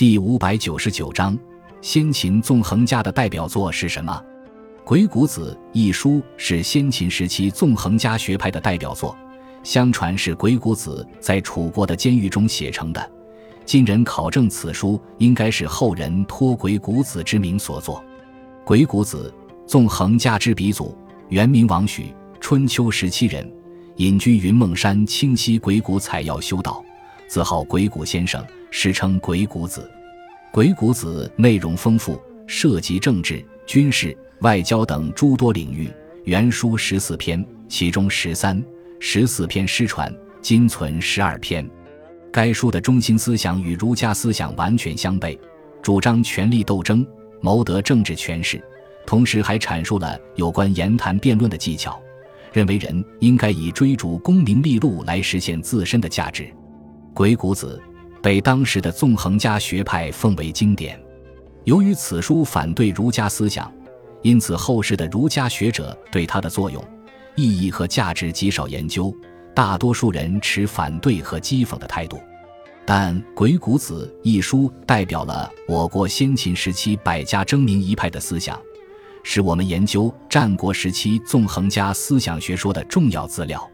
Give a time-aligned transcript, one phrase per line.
[0.00, 1.38] 第五百九十九章，
[1.82, 4.10] 先秦纵横家的代表作是什么？
[4.82, 9.14] 《鬼谷子》一书是先秦时期纵横家学派的代表作，
[9.62, 13.10] 相传是鬼谷子在楚国的监狱中写成的。
[13.66, 18.02] 今人考证此书，应该是后人托鬼谷子之名所作。
[18.64, 19.30] 鬼谷子，
[19.66, 20.96] 纵横家之鼻祖，
[21.28, 22.06] 原名王许，
[22.40, 23.46] 春秋时期人，
[23.96, 26.82] 隐居云梦山清溪鬼谷采药修道，
[27.28, 28.42] 自号鬼谷先生。
[28.70, 29.80] 史称《鬼谷子》，
[30.52, 35.90] 《鬼谷子》内容丰富，涉及政治、军事、外交等诸多领域。
[36.24, 38.62] 原书十四篇，其中十三、
[39.00, 41.68] 十四篇失传，今存十二篇。
[42.32, 45.36] 该书的中心思想与儒家思想完全相悖，
[45.82, 47.04] 主张权力斗争，
[47.40, 48.62] 谋得政治权势，
[49.04, 52.00] 同时还阐述了有关言谈辩论的技巧，
[52.52, 56.44] 认为人应该以追逐功名利禄来实现自身的价值。
[57.12, 57.82] 《鬼谷子》。
[58.22, 61.00] 被当时的纵横家学派奉为经典。
[61.64, 63.72] 由于此书反对儒家思想，
[64.22, 66.82] 因此后世的儒家学者对它的作用、
[67.36, 69.14] 意义和价值极少研究，
[69.54, 72.18] 大多数人持反对和讥讽的态度。
[72.86, 78.58] 但《鬼谷子》一书代表了我国先秦时期百家争鸣一派的思想，
[79.22, 83.70] 是我们研究战国时期纵横家思想学说的重要资料。